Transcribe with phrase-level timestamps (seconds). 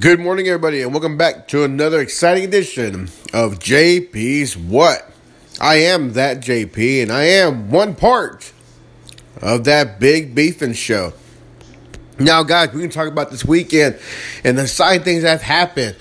[0.00, 5.06] Good morning, everybody, and welcome back to another exciting edition of JP's What.
[5.60, 8.54] I am that JP, and I am one part
[9.42, 11.12] of that big beefing show.
[12.18, 13.98] Now, guys, we can talk about this weekend
[14.44, 15.94] and the side things that have happened.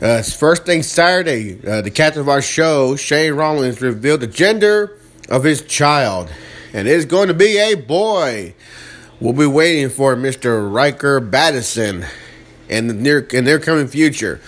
[0.00, 4.98] Uh, first thing Saturday, uh, the captain of our show, Shane Rollins, revealed the gender
[5.28, 6.32] of his child,
[6.72, 8.54] and it is going to be a boy.
[9.20, 10.72] We'll be waiting for Mr.
[10.72, 12.06] Riker Battison
[12.68, 14.40] in the near in their coming future.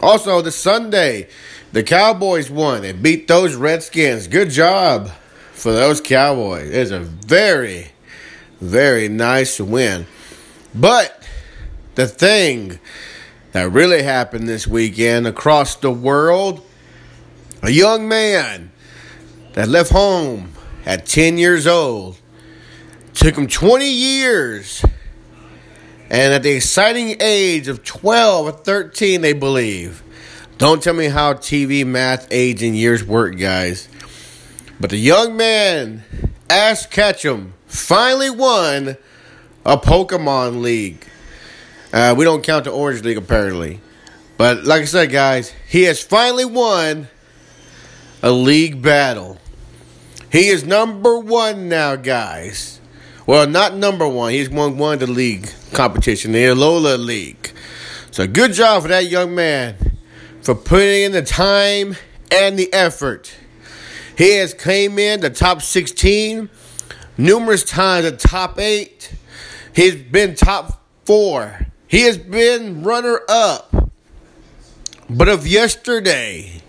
[0.00, 1.28] Also, the Sunday,
[1.72, 4.26] the Cowboys won and beat those Redskins.
[4.26, 5.10] Good job
[5.52, 6.70] for those Cowboys.
[6.70, 7.92] It's a very,
[8.60, 10.06] very nice win.
[10.74, 11.26] But
[11.94, 12.78] the thing
[13.52, 16.66] that really happened this weekend across the world,
[17.62, 18.72] a young man
[19.52, 20.52] that left home
[20.84, 22.18] at 10 years old
[23.14, 24.84] took him 20 years
[26.12, 30.02] and at the exciting age of 12 or 13, they believe.
[30.58, 33.88] Don't tell me how TV, math, age, and years work, guys.
[34.78, 36.04] But the young man,
[36.50, 38.98] Ash Ketchum, finally won
[39.64, 41.02] a Pokemon League.
[41.94, 43.80] Uh, we don't count the Orange League, apparently.
[44.36, 47.08] But like I said, guys, he has finally won
[48.22, 49.38] a league battle.
[50.30, 52.81] He is number one now, guys.
[53.24, 54.32] Well, not number one.
[54.32, 57.52] He's won one of the league competition, the Alola League.
[58.10, 59.76] So good job for that young man
[60.42, 61.94] for putting in the time
[62.32, 63.32] and the effort.
[64.18, 66.50] He has came in the top 16
[67.16, 69.14] numerous times, the top eight.
[69.74, 71.68] He's been top four.
[71.86, 73.92] He has been runner up.
[75.08, 76.60] But of yesterday,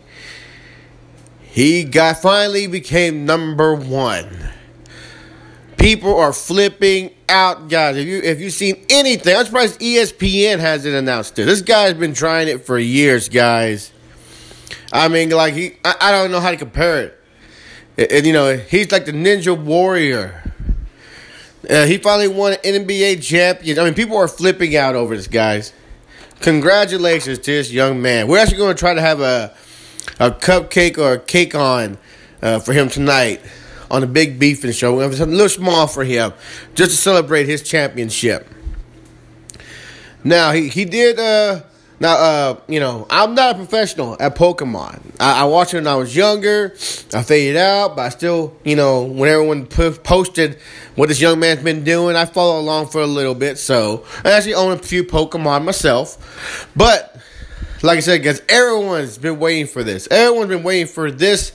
[1.41, 4.51] he got finally became number one.
[5.83, 7.97] People are flipping out, guys.
[7.97, 11.43] If you if you've seen anything, I'm surprised ESPN hasn't announced it.
[11.43, 13.91] This guy's been trying it for years, guys.
[14.93, 17.01] I mean, like he, I, I don't know how to compare
[17.97, 18.09] it.
[18.13, 20.53] And, you know, he's like the Ninja Warrior.
[21.69, 23.77] Uh, he finally won an NBA champion.
[23.77, 25.73] I mean, people are flipping out over this, guys.
[26.39, 28.29] Congratulations to this young man.
[28.29, 29.53] We're actually going to try to have a
[30.21, 31.97] a cupcake or a cake on
[32.41, 33.41] uh, for him tonight
[33.93, 34.95] on the Big Beefing Show.
[34.95, 36.33] To have something a little small for him
[36.73, 38.49] just to celebrate his championship.
[40.23, 41.61] Now, he, he did, uh,
[41.99, 44.99] now, uh, you know, I'm not a professional at Pokemon.
[45.19, 46.73] I, I watched it when I was younger.
[47.13, 50.57] I faded out, but I still, you know, when everyone posted
[50.95, 53.59] what this young man's been doing, I follow along for a little bit.
[53.59, 56.71] So I actually own a few Pokemon myself.
[56.75, 57.15] But
[57.83, 60.07] like I said, guys, everyone's been waiting for this.
[60.09, 61.51] Everyone's been waiting for this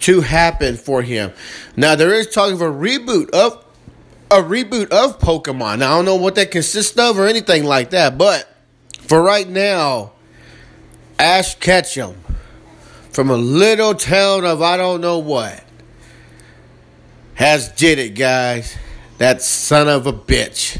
[0.00, 1.32] to happen for him.
[1.76, 3.64] Now there is talk of a reboot of
[4.30, 5.78] a reboot of Pokemon.
[5.78, 8.48] Now I don't know what that consists of or anything like that, but
[9.00, 10.12] for right now,
[11.18, 12.16] Ash Ketchum
[13.10, 15.64] from a little town of I don't know what
[17.34, 18.76] has did it, guys.
[19.18, 20.78] That son of a bitch.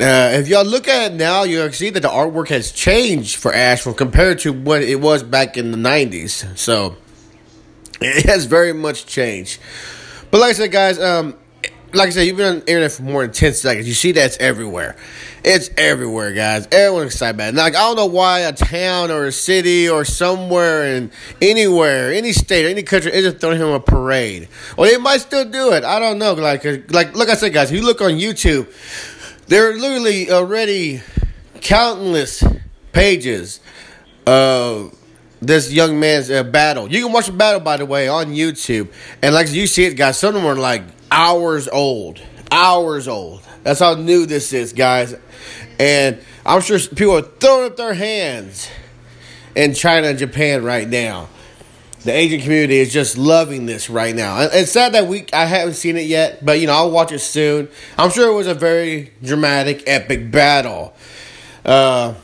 [0.00, 3.52] Uh, if y'all look at it now, you'll see that the artwork has changed for
[3.52, 6.56] Ash from compared to what it was back in the 90s.
[6.56, 6.96] So,
[8.16, 9.60] it has very much changed.
[10.30, 11.36] But like I said, guys, um,
[11.92, 13.88] like I said, you've been on the internet for more than 10 seconds.
[13.88, 14.96] You see that's everywhere.
[15.42, 16.68] It's everywhere, guys.
[16.70, 17.54] Everyone's excited about it.
[17.56, 22.32] Like, I don't know why a town or a city or somewhere in anywhere, any
[22.32, 24.48] state, or any country isn't throwing him a parade.
[24.76, 25.82] Or they might still do it.
[25.82, 26.34] I don't know.
[26.34, 28.68] Like, like, like I said, guys, if you look on YouTube,
[29.48, 31.02] there are literally already
[31.60, 32.44] countless
[32.92, 33.60] pages
[34.26, 34.94] of
[35.40, 36.90] this young man's uh, battle.
[36.90, 38.92] You can watch the battle, by the way, on YouTube.
[39.22, 42.20] And like you see it, guys, some of them are like hours old.
[42.50, 43.42] Hours old.
[43.62, 45.14] That's how new this is, guys.
[45.78, 48.68] And I'm sure people are throwing up their hands
[49.54, 51.28] in China and Japan right now.
[52.02, 54.40] The Asian community is just loving this right now.
[54.40, 57.18] It's sad that we I haven't seen it yet, but you know I'll watch it
[57.18, 57.68] soon.
[57.98, 60.94] I'm sure it was a very dramatic, epic battle.
[61.62, 62.14] Uh,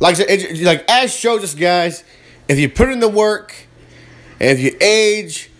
[0.00, 2.02] like I said, it, like Ash shows us, guys,
[2.50, 3.54] if you put in the work,
[4.40, 5.50] and if you age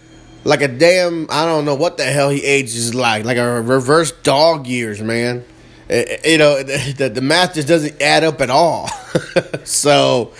[0.43, 4.11] like a damn, I don't know what the hell he ages like, like a reverse
[4.11, 5.45] dog years, man.
[5.89, 8.89] It, you know, the, the math just doesn't add up at all.
[9.65, 10.33] so,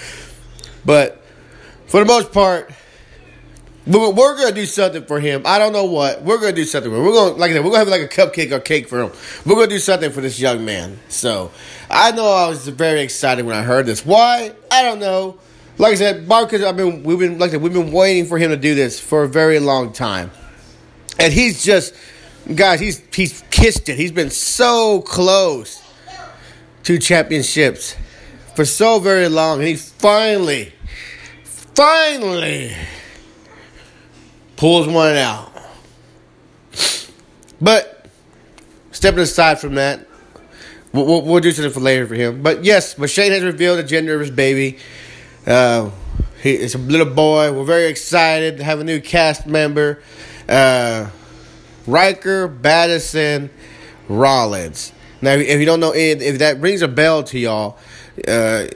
[0.85, 1.23] but
[1.87, 2.73] for the most part,
[3.87, 5.43] we're, we're gonna do something for him.
[5.45, 6.23] I don't know what.
[6.23, 6.91] We're gonna do something.
[6.91, 9.13] We're gonna, like I said, we're gonna have like a cupcake or cake for him.
[9.47, 10.99] We're gonna do something for this young man.
[11.09, 11.53] So,
[11.89, 14.05] I know I was very excited when I heard this.
[14.05, 14.53] Why?
[14.69, 15.39] I don't know
[15.79, 18.51] like I said, Marcus, I've been we've been like said, we've been waiting for him
[18.51, 20.31] to do this for a very long time,
[21.19, 21.95] and he's just
[22.55, 23.97] guys, he's he's kissed it.
[23.97, 25.83] He's been so close
[26.85, 27.97] to championships
[28.55, 30.73] for so very long, and he finally,
[31.45, 32.75] finally
[34.57, 35.51] pulls one out.
[37.61, 38.07] But
[38.91, 40.07] stepping aside from that,
[40.93, 42.43] we'll, we'll, we'll do something for later for him.
[42.43, 44.79] But yes, Shane has revealed the gender of his baby.
[45.47, 45.91] Uh,
[46.43, 47.53] he, it's a little boy.
[47.53, 50.03] We're very excited to have a new cast member.
[50.49, 51.11] Uh,
[51.87, 53.51] Ryker Battison
[54.09, 54.93] Rollins.
[55.23, 57.79] Now, if you don't know, if that rings a bell to y'all,
[58.27, 58.67] uh,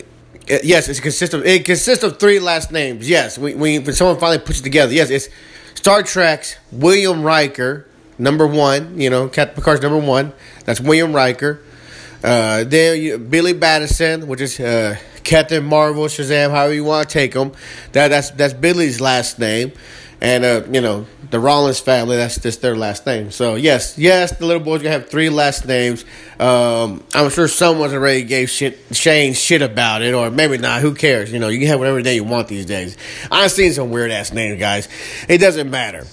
[0.46, 3.08] yes, it consists of it consists of three last names.
[3.08, 5.28] Yes, when, when someone finally puts it together, yes, it's
[5.74, 7.86] Star Trek's William Riker,
[8.18, 9.00] number one.
[9.00, 10.32] You know, Captain Picard's number one.
[10.64, 11.60] That's William Riker.
[12.22, 17.12] Uh, then you, Billy Battison, which is uh, Captain Marvel, Shazam, however you want to
[17.12, 17.52] take them.
[17.92, 19.72] That that's that's Billy's last name
[20.24, 22.16] and uh, you know the Rollins family.
[22.16, 23.30] That's just their last name.
[23.30, 26.04] So yes, yes, the little boy's gonna have three last names.
[26.40, 30.80] Um, I'm sure someone's already gave shit, Shane shit about it, or maybe not.
[30.80, 31.30] Who cares?
[31.30, 32.96] You know, you can have whatever name you want these days.
[33.30, 34.88] I've seen some weird ass names, guys.
[35.28, 36.06] It doesn't matter.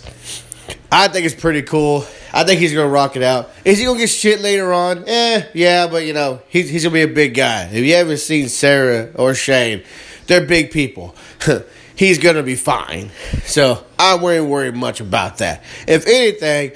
[0.92, 2.06] I think it's pretty cool.
[2.34, 3.50] I think he's gonna rock it out.
[3.66, 5.04] Is he gonna get shit later on?
[5.08, 7.64] Eh, yeah, but you know he's he's gonna be a big guy.
[7.66, 9.84] If you haven't seen Sarah or Shane,
[10.28, 11.16] they're big people.
[11.96, 13.12] he's to be fine.
[13.44, 15.64] So I wouldn't worry much about that.
[15.88, 16.72] If anything,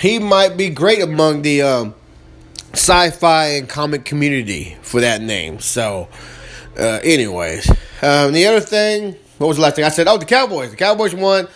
[0.00, 1.94] he might be great among the um,
[2.72, 5.58] sci-fi and comic community for that name.
[5.58, 6.08] So,
[6.78, 7.68] uh, anyways,
[8.02, 10.08] um, the other thing, what was the last thing I said?
[10.08, 10.70] Oh, the Cowboys.
[10.70, 11.48] The Cowboys won.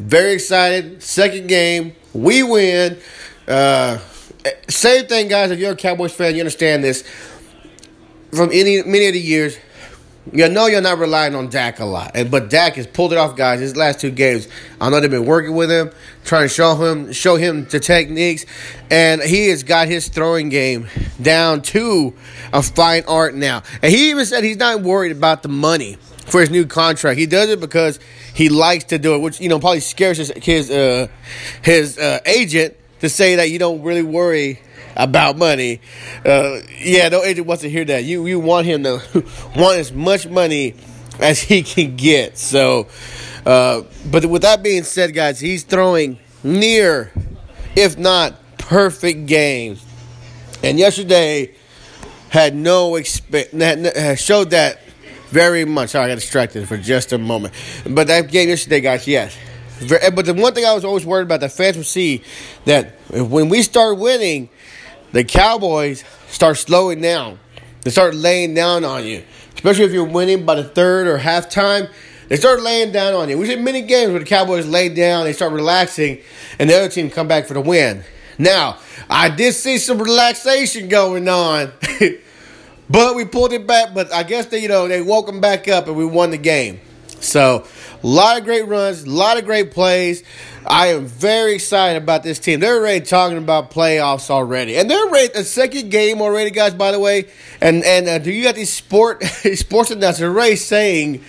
[0.00, 1.02] Very excited.
[1.02, 2.98] Second game, we win.
[3.46, 3.98] Uh,
[4.66, 5.50] same thing, guys.
[5.50, 7.04] If you're a Cowboys fan, you understand this.
[8.32, 9.58] From any many of the years,
[10.32, 13.36] you know you're not relying on Dak a lot, but Dak has pulled it off,
[13.36, 13.60] guys.
[13.60, 14.48] His last two games,
[14.80, 15.90] I know they've been working with him,
[16.24, 18.46] trying to show him show him the techniques,
[18.90, 20.88] and he has got his throwing game
[21.20, 22.14] down to
[22.54, 23.64] a fine art now.
[23.82, 25.98] And he even said he's not worried about the money
[26.30, 27.18] for his new contract.
[27.18, 27.98] He does it because
[28.34, 31.08] he likes to do it, which you know probably scares his his uh,
[31.62, 34.60] his uh, agent to say that you don't really worry
[34.96, 35.80] about money.
[36.24, 38.04] Uh, yeah, no agent wants to hear that.
[38.04, 39.02] You you want him to
[39.56, 40.74] want as much money
[41.18, 42.38] as he can get.
[42.38, 42.88] So,
[43.44, 47.12] uh, but with that being said, guys, he's throwing near,
[47.76, 49.84] if not perfect games.
[50.62, 51.54] And yesterday
[52.28, 53.52] had no expect
[54.18, 54.78] showed that
[55.30, 55.90] very much.
[55.90, 57.54] Sorry, I got distracted for just a moment.
[57.88, 59.36] But that game yesterday, guys, yes.
[59.88, 62.22] But the one thing I was always worried about, the fans would see
[62.66, 64.50] that when we start winning,
[65.12, 67.38] the Cowboys start slowing down.
[67.82, 69.24] They start laying down on you,
[69.54, 71.90] especially if you're winning by the third or halftime.
[72.28, 73.38] They start laying down on you.
[73.38, 76.20] We've seen many games where the Cowboys lay down, they start relaxing,
[76.58, 78.04] and the other team come back for the win.
[78.38, 78.78] Now,
[79.08, 81.72] I did see some relaxation going on,
[82.90, 83.94] but we pulled it back.
[83.94, 86.38] But I guess they, you know, they woke them back up and we won the
[86.38, 86.80] game.
[87.20, 87.66] So,
[88.02, 90.24] a lot of great runs, a lot of great plays.
[90.66, 92.60] I am very excited about this team.
[92.60, 95.32] They're already talking about playoffs already, and they're ready.
[95.32, 96.74] The second game already, guys.
[96.74, 97.26] By the way,
[97.60, 99.22] and and uh, do you got these sport
[99.54, 101.22] sports announcers already saying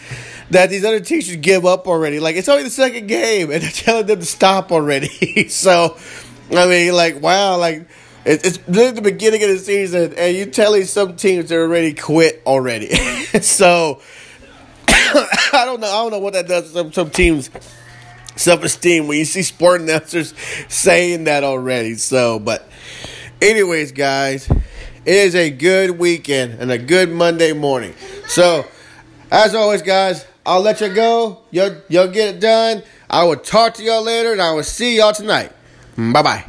[0.49, 2.19] that these other teams should give up already?
[2.19, 5.47] Like it's only the second game, and they're telling them to stop already.
[5.49, 5.97] so,
[6.51, 7.85] I mean, like wow, like.
[8.23, 12.93] It's the beginning of the season, and you're telling some teams they're already quit already.
[13.41, 13.99] so,
[14.87, 15.87] I don't know.
[15.87, 17.49] I don't know what that does to some, some teams'
[18.35, 20.35] self esteem when you see sport announcers
[20.67, 21.95] saying that already.
[21.95, 22.69] So, but,
[23.41, 24.61] anyways, guys, it
[25.05, 27.95] is a good weekend and a good Monday morning.
[28.27, 28.67] So,
[29.31, 31.39] as always, guys, I'll let you go.
[31.49, 32.83] You'll, you'll get it done.
[33.09, 35.51] I will talk to y'all later, and I will see y'all tonight.
[35.97, 36.45] Bye bye.